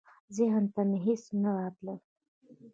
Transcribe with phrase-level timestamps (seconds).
[0.37, 1.99] ذهن ته مي هیڅ نه راتلل.